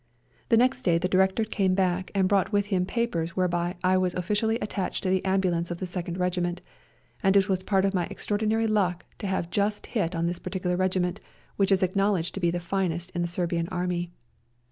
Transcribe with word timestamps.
The 0.49 0.57
next 0.57 0.81
day 0.81 0.97
the 0.97 1.07
Director 1.07 1.43
came 1.45 1.75
back, 1.75 2.09
and 2.15 2.27
brought 2.27 2.51
with 2.51 2.65
him 2.73 2.87
papers 2.87 3.35
whereby 3.35 3.75
I 3.83 3.97
was 3.99 4.15
officially 4.15 4.57
attached 4.57 5.03
to 5.03 5.11
the 5.11 5.23
ambulance 5.23 5.69
of 5.69 5.77
the 5.77 5.85
Second 5.85 6.17
Regiment; 6.17 6.63
and 7.21 7.37
it 7.37 7.47
was 7.47 7.61
part 7.61 7.85
of 7.85 7.93
my 7.93 8.05
extraordinary 8.05 8.65
luck 8.65 9.05
to 9.19 9.27
have 9.27 9.51
just 9.51 9.85
hit 9.85 10.15
on 10.15 10.25
this 10.25 10.39
particular 10.39 10.75
regiment, 10.75 11.19
which 11.55 11.71
is 11.71 11.83
ac 11.83 11.91
knowledged 11.93 12.33
to 12.33 12.39
be 12.39 12.49
the 12.49 12.59
finest 12.59 13.11
in 13.11 13.21
the 13.21 13.27
Serbian 13.27 13.67
Army. 13.69 14.09